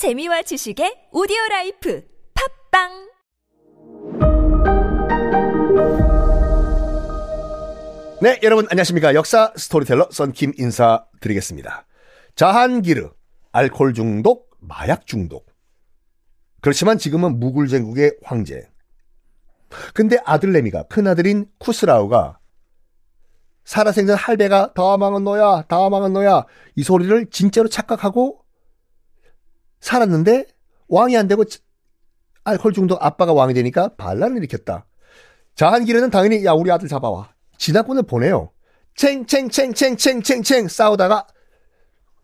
재미와 0.00 0.40
지식의 0.40 1.12
오디오 1.12 1.36
life 1.50 2.02
팟빵 2.70 2.88
네, 8.22 8.40
여러분 8.42 8.66
안녕하십니까. 8.70 9.12
역사 9.12 9.52
스토리텔러 9.54 10.08
썬킴 10.10 10.54
인사드리겠습니다. 10.56 11.86
자한기르, 12.34 13.10
알코올 13.52 13.92
중독, 13.92 14.48
마약 14.58 15.06
중독. 15.06 15.44
그렇지만 16.62 16.96
지금은 16.96 17.38
무굴 17.38 17.68
제국의 17.68 18.16
황제. 18.24 18.70
근데 19.92 20.16
아들내미가 20.24 20.84
큰아들인 20.84 21.44
쿠스라우가 21.58 22.38
살아생전 23.66 24.16
할배가 24.16 24.72
다음 24.72 24.96
왕은 24.96 25.24
너야, 25.24 25.60
다음 25.68 25.90
왕은 25.90 26.14
너야 26.14 26.46
이 26.74 26.84
소리를 26.84 27.28
진짜로 27.28 27.68
착각하고 27.68 28.39
살았는데 29.80 30.46
왕이 30.88 31.16
안 31.16 31.28
되고 31.28 31.44
알코올 32.44 32.72
중독 32.72 33.04
아빠가 33.04 33.32
왕이 33.32 33.54
되니까 33.54 33.94
반란을 33.96 34.38
일으켰다. 34.38 34.86
자한기르는 35.54 36.10
당연히 36.10 36.44
야 36.44 36.52
우리 36.52 36.70
아들 36.70 36.88
잡아와. 36.88 37.32
진화군을 37.58 38.04
보내요. 38.04 38.50
챙챙챙챙챙챙챙 38.96 40.68
싸우다가 40.68 41.26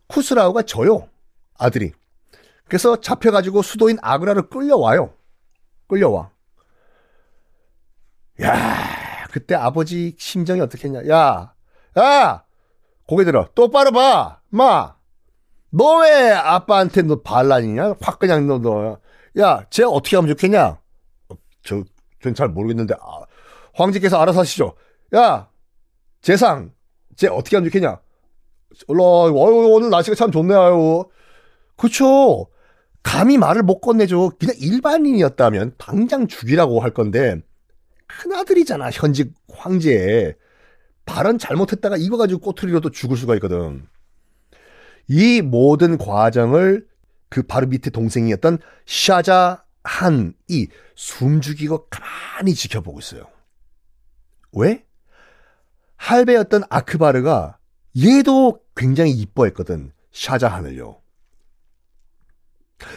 쿠스라우가 0.07 0.63
져요. 0.63 1.09
아들이. 1.57 1.91
그래서 2.65 2.99
잡혀가지고 2.99 3.61
수도인 3.61 3.97
아그라를 4.01 4.49
끌려와요. 4.49 5.13
끌려와. 5.87 6.31
야, 8.41 9.27
그때 9.31 9.55
아버지 9.55 10.15
심정이 10.19 10.61
어떻겠냐. 10.61 11.07
야, 11.09 11.53
야, 11.97 12.43
고개 13.07 13.23
들어. 13.23 13.49
똑바로 13.55 13.91
봐. 13.91 14.41
마. 14.49 14.96
너 15.71 16.01
왜 16.01 16.31
아빠한테 16.31 17.01
너 17.03 17.21
반란이냐? 17.21 17.95
확 18.01 18.19
그냥 18.19 18.47
너, 18.47 18.59
너. 18.59 18.99
야, 19.39 19.65
쟤 19.69 19.83
어떻게 19.83 20.15
하면 20.15 20.29
좋겠냐? 20.29 20.79
어, 21.29 21.35
저, 21.63 21.83
전 22.21 22.33
잘 22.33 22.47
모르겠는데, 22.49 22.95
아, 22.95 23.25
황제께서 23.73 24.19
알아서 24.19 24.39
하시죠. 24.41 24.75
야, 25.15 25.49
재상, 26.21 26.73
쟤 27.15 27.27
어떻게 27.27 27.57
하면 27.57 27.69
좋겠냐? 27.69 27.99
올라, 28.87 29.03
어유 29.03 29.33
오늘 29.73 29.89
날씨가 29.89 30.15
참 30.15 30.31
좋네요. 30.31 31.05
그쵸. 31.77 32.47
감히 33.03 33.37
말을 33.37 33.63
못 33.63 33.79
건네줘. 33.79 34.31
그냥 34.39 34.55
일반인이었다면 34.59 35.75
당장 35.77 36.27
죽이라고 36.27 36.79
할 36.81 36.91
건데, 36.91 37.37
큰아들이잖아, 38.07 38.89
현직 38.91 39.33
황제. 39.53 40.35
발언 41.05 41.37
잘못했다가 41.37 41.95
이거 41.97 42.17
가지고 42.17 42.41
꼬투리로 42.41 42.81
또 42.81 42.89
죽을 42.89 43.15
수가 43.15 43.35
있거든. 43.35 43.87
이 45.07 45.41
모든 45.41 45.97
과정을 45.97 46.87
그 47.29 47.43
바로 47.43 47.67
밑에 47.67 47.89
동생이었던 47.89 48.59
샤자 48.85 49.63
한이 49.83 50.67
숨죽이고 50.95 51.87
가만히 51.89 52.53
지켜보고 52.53 52.99
있어요. 52.99 53.27
왜? 54.53 54.85
할배였던 55.97 56.63
아크바르가 56.69 57.57
얘도 57.97 58.61
굉장히 58.75 59.11
이뻐했거든. 59.11 59.91
샤자한을요. 60.11 61.01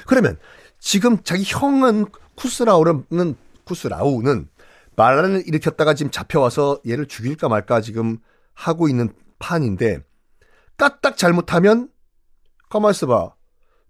그러면 0.07 0.39
지금 0.79 1.23
자기 1.23 1.45
형은 1.47 2.07
쿠스라우는 2.35 3.37
쿠스라우는 3.65 4.49
말란을 4.97 5.47
일으켰다가 5.47 5.95
지금 5.95 6.11
잡혀와서 6.11 6.81
얘를 6.87 7.07
죽일까 7.07 7.49
말까 7.49 7.81
지금 7.81 8.19
하고 8.55 8.89
있는 8.89 9.13
판인데 9.39 10.03
까딱 10.77 11.17
잘못하면 11.17 11.89
가만 12.71 12.93
있어봐. 12.93 13.35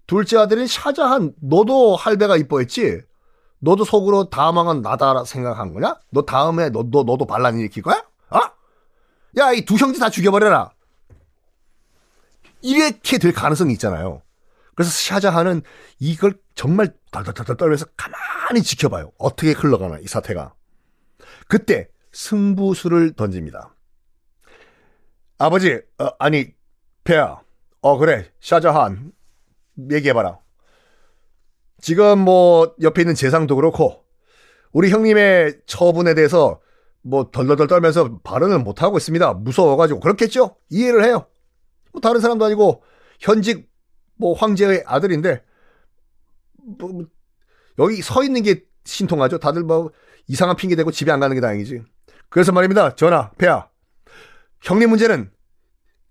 둘째 0.06 0.38
아들인 0.38 0.66
샤자한 0.66 1.34
너도 1.40 1.94
할배가 1.94 2.36
이뻐했지? 2.36 3.02
너도 3.60 3.84
속으로 3.84 4.28
다망은 4.30 4.82
나다 4.82 5.24
생각한 5.24 5.72
거냐? 5.72 6.00
너 6.10 6.22
다음에 6.22 6.70
너, 6.70 6.82
너 6.90 7.04
너도 7.04 7.26
반란 7.26 7.58
일으킬 7.58 7.82
거야? 7.84 8.02
어? 8.30 8.38
야, 9.38 9.52
이 9.52 9.64
두 9.64 9.76
형제 9.76 10.00
다 10.00 10.10
죽여버려라. 10.10 10.72
이렇게 12.62 13.19
될 13.19 13.32
가능성이 13.32 13.74
있잖아요. 13.74 14.22
그래서 14.74 14.90
샤자한은 14.90 15.62
이걸 15.98 16.34
정말 16.54 16.94
달달달달 17.10 17.56
떨면서 17.56 17.86
가만히 17.96 18.62
지켜봐요. 18.62 19.12
어떻게 19.19 19.52
흘러가나, 19.52 19.98
이 19.98 20.06
사태가. 20.06 20.54
그때 21.48 21.88
승부수를 22.12 23.12
던집니다. 23.12 23.74
아버지, 25.38 25.80
어, 25.98 26.08
아니, 26.19 26.52
폐야. 27.04 27.40
어, 27.82 27.96
그래. 27.98 28.30
샤자한. 28.41 29.12
얘기해봐라. 29.91 30.38
지금 31.80 32.18
뭐, 32.18 32.74
옆에 32.82 33.02
있는 33.02 33.14
재상도 33.14 33.56
그렇고, 33.56 34.04
우리 34.72 34.91
형님의 34.91 35.62
처분에 35.66 36.14
대해서 36.14 36.60
뭐, 37.02 37.30
덜덜덜 37.30 37.66
떨면서 37.66 38.20
발언을 38.22 38.58
못 38.58 38.82
하고 38.82 38.98
있습니다. 38.98 39.32
무서워가지고. 39.34 40.00
그렇겠죠? 40.00 40.56
이해를 40.69 41.04
해요. 41.04 41.26
뭐, 41.92 42.00
다른 42.00 42.20
사람도 42.20 42.44
아니고, 42.44 42.82
현직 43.19 43.70
뭐, 44.16 44.34
황제의 44.34 44.84
아들인데, 44.86 45.42
뭐, 46.78 46.92
뭐 46.92 47.06
여기 47.78 48.02
서 48.02 48.22
있는 48.22 48.42
게 48.42 48.64
신통하죠? 48.84 49.38
다들 49.38 49.62
뭐, 49.62 49.90
이상한 50.26 50.56
핑계 50.56 50.76
대고 50.76 50.90
집에 50.90 51.10
안 51.10 51.20
가는 51.20 51.34
게 51.34 51.40
다행이지. 51.40 51.82
그래서 52.28 52.52
말입니다. 52.52 52.94
전하, 52.94 53.30
폐하. 53.38 53.69
형님 54.60 54.90
문제는 54.90 55.30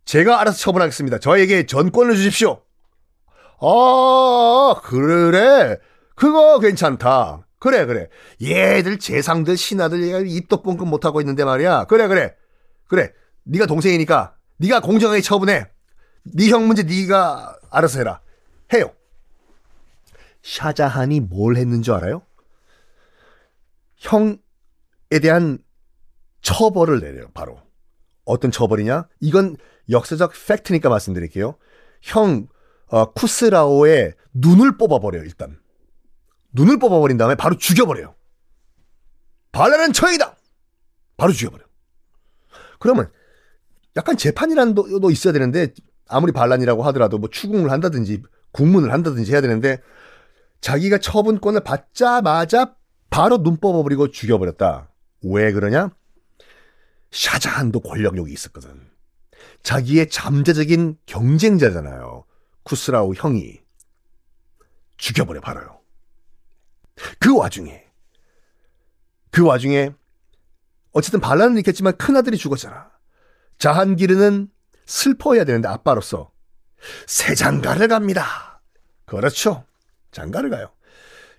제가 0.10 0.42
알아서 0.42 0.58
처분하겠습니다. 0.58 1.20
저에게 1.20 1.68
전권을 1.68 2.16
주십시오. 2.16 2.64
아, 3.62 4.82
그래. 4.82 5.78
그거 6.16 6.58
괜찮다. 6.58 7.46
그래, 7.60 7.86
그래. 7.86 8.10
얘들, 8.42 8.98
재상들, 8.98 9.56
신하들, 9.56 10.28
입도 10.28 10.64
뻥끗 10.64 10.88
못하고 10.88 11.22
있는데 11.22 11.44
말이야. 11.44 11.84
그래, 11.84 12.08
그래. 12.08 12.34
그래. 12.88 13.12
네가 13.44 13.68
동생이니까 13.68 14.34
네가 14.58 14.80
공정하게 14.80 15.22
처분해. 15.22 15.68
네 16.24 16.48
형 16.50 16.66
문제 16.66 16.82
네가 16.82 17.60
알아서 17.70 18.00
해라. 18.00 18.20
해요. 18.74 18.92
샤자한이 20.42 21.20
뭘 21.20 21.56
했는 21.56 21.84
줄 21.84 21.94
알아요? 21.94 22.24
형에 23.98 24.40
대한 25.22 25.60
처벌을 26.42 27.00
내려요, 27.00 27.28
바로. 27.36 27.69
어떤 28.30 28.52
처벌이냐? 28.52 29.08
이건 29.20 29.58
역사적 29.90 30.32
팩트니까 30.48 30.90
말씀드릴게요. 30.90 31.56
형, 32.02 32.48
어, 32.88 33.12
쿠스라오의 33.12 34.14
눈을 34.34 34.78
뽑아버려요, 34.78 35.24
일단. 35.24 35.60
눈을 36.54 36.80
뽑아버린 36.80 37.18
다음에 37.18 37.36
바로 37.36 37.58
죽여버려요. 37.58 38.16
반란은 39.52 39.94
처형이다! 39.94 40.38
바로 41.18 41.34
죽여버려. 41.34 41.64
그러면 42.80 43.12
약간 43.98 44.16
재판이라는 44.16 44.76
도 44.76 45.12
있어야 45.12 45.34
되는데 45.34 45.74
아무리 46.08 46.32
반란이라고 46.32 46.84
하더라도 46.84 47.18
뭐 47.18 47.30
추궁을 47.30 47.72
한다든지 47.72 48.22
국문을 48.52 48.94
한다든지 48.94 49.32
해야 49.32 49.42
되는데 49.42 49.82
자기가 50.62 51.00
처분권을 51.00 51.62
받자마자 51.62 52.76
바로 53.10 53.42
눈 53.42 53.58
뽑아버리고 53.58 54.12
죽여버렸다. 54.12 54.92
왜 55.24 55.52
그러냐? 55.52 55.92
샤자한도 57.12 57.82
권력욕이 57.82 58.32
있었거든. 58.34 58.90
자기의 59.64 60.10
잠재적인 60.10 60.98
경쟁자잖아요. 61.06 62.26
쿠스라우 62.64 63.14
형이. 63.16 63.62
죽여버려 64.98 65.40
바로요. 65.42 65.80
그 67.20 67.36
와중에 67.36 67.86
그 69.32 69.46
와중에 69.46 69.94
어쨌든 70.92 71.22
반란은 71.22 71.58
있겠지만 71.60 71.96
큰아들이 71.98 72.38
죽었잖아. 72.38 72.92
자한기르는 73.58 74.50
슬퍼해야 74.86 75.46
되는데 75.46 75.68
아빠로서 75.68 76.32
새 77.08 77.34
장가를 77.36 77.88
갑니다. 77.88 78.62
그렇죠. 79.06 79.66
장가를 80.12 80.50
가요. 80.50 80.74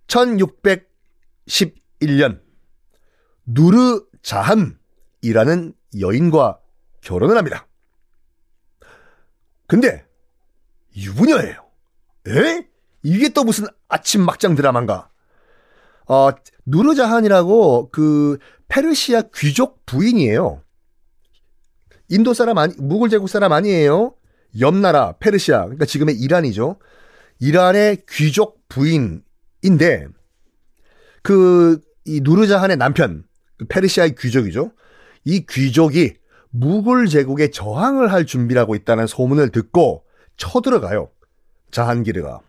1611년 0.06 2.40
누르 3.44 4.06
자한 4.22 4.79
이라는 5.22 5.74
여인과 5.98 6.60
결혼을 7.00 7.36
합니다. 7.36 7.66
근데 9.66 10.04
유부녀예요. 10.96 11.70
에? 12.28 12.66
이게 13.02 13.28
또 13.30 13.44
무슨 13.44 13.66
아침 13.88 14.22
막장 14.22 14.54
드라마인가? 14.54 15.10
어, 16.08 16.30
누르자한이라고 16.66 17.90
그 17.90 18.38
페르시아 18.68 19.22
귀족 19.34 19.86
부인이에요. 19.86 20.62
인도 22.08 22.34
사람 22.34 22.58
아니, 22.58 22.74
무굴 22.78 23.08
제국 23.08 23.28
사람 23.28 23.52
아니에요. 23.52 24.14
옆 24.58 24.74
나라 24.74 25.12
페르시아, 25.12 25.62
그러니까 25.62 25.84
지금의 25.84 26.16
이란이죠. 26.16 26.78
이란의 27.38 28.02
귀족 28.08 28.68
부인인데 28.68 30.08
그 31.22 31.80
이 32.04 32.20
누르자한의 32.22 32.76
남편, 32.76 33.24
그 33.56 33.66
페르시아의 33.66 34.14
귀족이죠. 34.18 34.72
이 35.24 35.44
귀족이 35.46 36.14
무굴 36.50 37.08
제국에 37.08 37.50
저항을 37.50 38.12
할 38.12 38.26
준비라고 38.26 38.74
있다는 38.74 39.06
소문을 39.06 39.50
듣고 39.50 40.04
쳐들어가요. 40.36 41.10
자한기르가. 41.70 42.40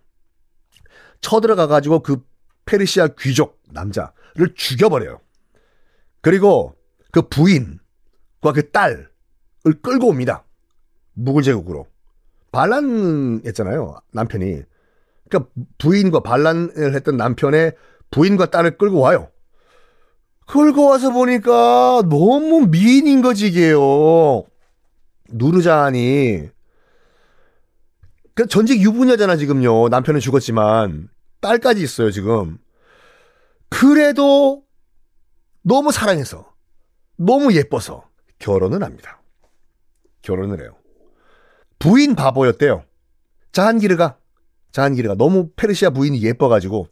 쳐들어가 1.21 1.67
가지고 1.67 1.99
그 1.99 2.23
페르시아 2.65 3.09
귀족 3.19 3.61
남자를 3.71 4.55
죽여버려요. 4.55 5.19
그리고 6.21 6.75
그 7.11 7.21
부인과 7.23 8.53
그 8.53 8.71
딸을 8.71 9.09
끌고 9.81 10.07
옵니다. 10.07 10.45
무굴 11.13 11.43
제국으로. 11.43 11.87
반란했잖아요. 12.51 13.95
남편이. 14.11 14.63
그러니까 15.29 15.51
부인과 15.77 16.21
반란을 16.21 16.95
했던 16.95 17.17
남편의 17.17 17.75
부인과 18.09 18.49
딸을 18.49 18.77
끌고 18.77 18.99
와요. 18.99 19.29
끌고 20.47 20.85
와서 20.85 21.11
보니까 21.11 22.03
너무 22.09 22.67
미인인 22.67 23.21
거지, 23.21 23.47
이게요. 23.47 24.43
누르자니. 25.29 26.49
그 28.33 28.47
전직 28.47 28.81
유부녀잖아, 28.81 29.37
지금요. 29.37 29.89
남편은 29.89 30.19
죽었지만. 30.19 31.09
딸까지 31.41 31.81
있어요, 31.81 32.11
지금. 32.11 32.57
그래도 33.69 34.63
너무 35.63 35.91
사랑해서, 35.91 36.51
너무 37.17 37.53
예뻐서 37.53 38.03
결혼을 38.39 38.83
합니다. 38.83 39.21
결혼을 40.21 40.61
해요. 40.61 40.75
부인 41.79 42.15
바보였대요. 42.15 42.83
자한기르가. 43.51 44.17
자한기르가 44.71 45.15
너무 45.15 45.49
페르시아 45.55 45.89
부인이 45.89 46.21
예뻐가지고 46.21 46.87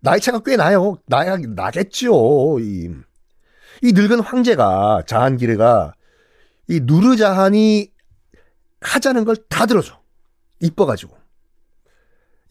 나이 0.00 0.20
차가 0.20 0.40
꽤 0.44 0.56
나요. 0.56 0.96
나야 1.06 1.36
나겠죠. 1.36 2.58
이, 2.60 2.90
이 3.82 3.92
늙은 3.92 4.20
황제가 4.20 5.02
자한기르가 5.06 5.92
이 6.68 6.80
누르자한이 6.82 7.90
하자는 8.80 9.24
걸 9.24 9.36
다 9.48 9.66
들어줘. 9.66 9.98
이뻐가지고. 10.60 11.16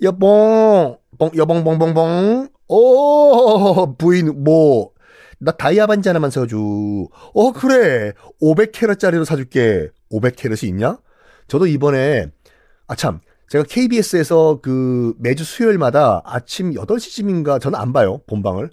여봉, 0.01 0.97
봉, 1.17 1.31
여봉 1.35 1.63
봉 1.63 1.79
봉 1.79 1.93
봉. 1.93 2.49
오, 2.69 3.95
부인, 3.97 4.43
뭐, 4.43 4.91
나 5.39 5.51
다이아 5.53 5.87
반지 5.87 6.09
하나만 6.09 6.31
사줘. 6.31 6.57
어, 6.57 7.51
그래. 7.53 8.11
500캐럿짜리로 8.41 9.23
사줄게. 9.23 9.89
500캐럿이 10.11 10.67
있냐? 10.67 10.97
저도 11.47 11.65
이번에, 11.67 12.27
아, 12.87 12.95
참. 12.95 13.21
제가 13.49 13.63
KBS에서 13.63 14.59
그 14.61 15.13
매주 15.19 15.43
수요일마다 15.43 16.21
아침 16.25 16.73
8시쯤인가 16.73 17.61
저는 17.61 17.79
안 17.79 17.93
봐요. 17.93 18.21
본방을. 18.27 18.69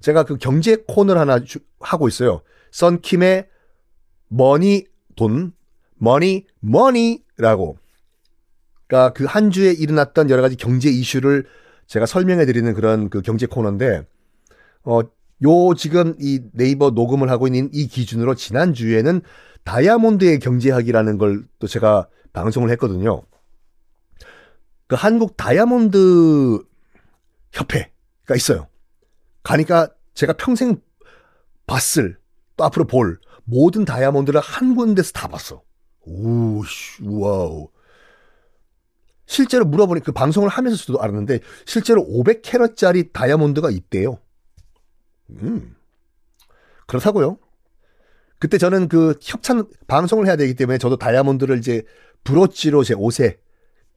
제가 0.00 0.24
그 0.24 0.36
경제 0.36 0.76
코너를 0.86 1.20
하나 1.20 1.40
주, 1.42 1.60
하고 1.80 2.08
있어요. 2.08 2.42
썬킴의 2.72 3.48
money 4.28 4.84
돈, 5.16 5.52
money 5.96 6.44
money라고. 6.60 7.78
그러니까 8.86 9.12
그 9.14 9.24
한 9.26 9.50
주에 9.50 9.72
일어났던 9.72 10.28
여러 10.28 10.42
가지 10.42 10.56
경제 10.56 10.90
이슈를 10.90 11.46
제가 11.86 12.04
설명해 12.06 12.44
드리는 12.46 12.72
그런 12.74 13.08
그 13.08 13.22
경제 13.22 13.46
코너인데 13.46 14.06
어 14.84 15.02
요 15.42 15.74
지금 15.74 16.14
이 16.20 16.40
네이버 16.52 16.90
녹음을 16.90 17.28
하고 17.28 17.46
있는 17.48 17.68
이 17.72 17.88
기준으로 17.88 18.34
지난 18.36 18.72
주에는 18.72 19.20
다이아몬드의 19.64 20.38
경제학이라는 20.38 21.18
걸 21.18 21.44
또 21.58 21.66
제가 21.66 22.08
방송을 22.32 22.70
했거든요. 22.70 23.22
그 24.94 24.96
한국 24.96 25.36
다이아몬드 25.36 26.62
협회가 27.50 28.36
있어요. 28.36 28.68
가니까 29.42 29.88
제가 30.14 30.34
평생 30.34 30.80
봤을 31.66 32.16
또 32.56 32.62
앞으로 32.62 32.86
볼 32.86 33.18
모든 33.42 33.84
다이아몬드를 33.84 34.40
한 34.40 34.76
군데서 34.76 35.10
다 35.10 35.26
봤어. 35.26 35.64
오, 36.02 36.62
씨, 36.64 37.02
wow. 37.02 37.70
실제로 39.26 39.64
물어보니 39.64 40.00
그 40.02 40.12
방송을 40.12 40.48
하면서도 40.48 41.02
알았는데 41.02 41.40
실제로 41.66 42.06
500캐럿짜리 42.06 43.12
다이아몬드가 43.12 43.70
있대요. 43.70 44.20
음. 45.30 45.74
그렇다고요. 46.86 47.38
그때 48.38 48.58
저는 48.58 48.86
그 48.86 49.18
협찬 49.20 49.66
방송을 49.88 50.28
해야 50.28 50.36
되기 50.36 50.54
때문에 50.54 50.78
저도 50.78 50.98
다이아몬드를 50.98 51.58
이제 51.58 51.82
브로치로 52.22 52.84
제 52.84 52.94
옷에 52.94 53.38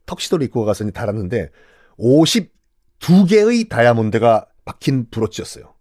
턱시도를 0.08 0.46
입고 0.48 0.66
가서 0.66 0.90
달았는데 0.90 1.52
52개의 2.00 3.70
다이아몬드가 3.70 4.48
박힌 4.66 5.10
브로치였어요. 5.12 5.76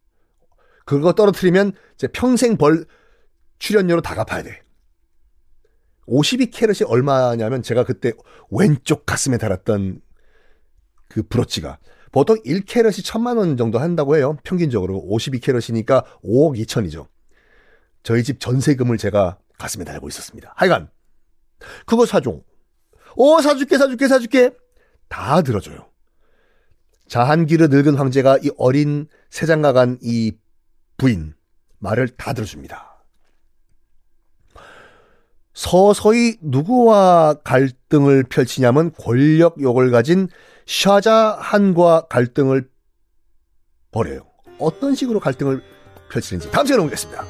그거 0.84 1.14
떨어뜨리면 1.14 1.73
이제 1.94 2.06
평생 2.08 2.58
벌 2.58 2.84
출연료로 3.58 4.02
다 4.02 4.14
갚아야 4.14 4.43
돼. 4.43 4.62
52캐럿이 6.06 6.88
얼마냐면 6.88 7.62
제가 7.62 7.84
그때 7.84 8.12
왼쪽 8.50 9.06
가슴에 9.06 9.38
달았던 9.38 10.00
그 11.08 11.23
브로치가 11.25 11.78
보통 12.12 12.37
1캐럿이 12.44 13.05
천만 13.05 13.37
원 13.37 13.56
정도 13.56 13.78
한다고 13.78 14.17
해요. 14.17 14.37
평균적으로 14.44 15.05
52캐럿이니까 15.11 16.05
5억 16.23 16.64
2천이죠. 16.64 17.08
저희 18.02 18.23
집 18.23 18.38
전세금을 18.38 18.99
제가 18.99 19.38
가슴에 19.58 19.84
달고 19.84 20.06
있었습니다. 20.08 20.52
하여간 20.56 20.88
그거 21.87 22.06
사줘. 22.06 22.40
오 23.16 23.40
사줄게 23.40 23.76
사줄게 23.78 24.08
사줄게 24.08 24.50
다 25.08 25.42
들어줘요. 25.42 25.88
자한기르 27.08 27.68
늙은 27.68 27.94
황제가 27.96 28.38
이 28.42 28.50
어린 28.58 29.08
세장가 29.30 29.72
간 29.72 29.98
이 30.02 30.32
부인 30.96 31.34
말을 31.78 32.08
다 32.16 32.32
들어줍니다. 32.32 33.04
서서히 35.54 36.36
누구와 36.42 37.34
갈등을 37.44 38.24
펼치냐면 38.24 38.92
권력욕을 38.92 39.90
가진 39.90 40.28
샤자한과 40.66 42.08
갈등을 42.08 42.68
벌여요. 43.90 44.26
어떤 44.58 44.94
식으로 44.94 45.20
갈등을 45.20 45.62
펼치는지 46.10 46.50
다음 46.50 46.66
시간에 46.66 46.82
보겠습니다. 46.82 47.24